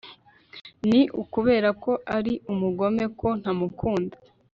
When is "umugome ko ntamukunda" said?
2.51-4.15